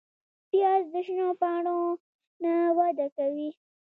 پیاز 0.49 0.83
د 0.93 0.95
شنو 1.05 1.29
پاڼو 1.39 1.79
نه 2.43 2.53
وده 2.77 3.07
کوي 3.17 3.49